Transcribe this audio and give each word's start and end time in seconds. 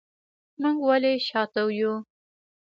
موږ 0.61 0.77
ولې 0.89 1.13
شاته 1.27 1.61
یو؟ 1.79 1.93